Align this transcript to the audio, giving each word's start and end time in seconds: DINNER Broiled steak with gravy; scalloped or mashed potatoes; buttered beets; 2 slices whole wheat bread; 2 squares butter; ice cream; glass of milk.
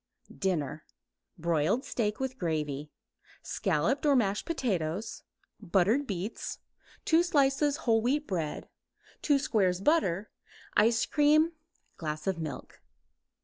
DINNER 0.35 0.83
Broiled 1.37 1.85
steak 1.85 2.19
with 2.19 2.39
gravy; 2.39 2.89
scalloped 3.43 4.03
or 4.03 4.15
mashed 4.15 4.47
potatoes; 4.47 5.21
buttered 5.61 6.07
beets; 6.07 6.57
2 7.05 7.21
slices 7.21 7.77
whole 7.85 8.01
wheat 8.01 8.25
bread; 8.25 8.67
2 9.21 9.37
squares 9.37 9.79
butter; 9.79 10.31
ice 10.75 11.05
cream; 11.05 11.51
glass 11.97 12.25
of 12.25 12.39
milk. 12.39 12.81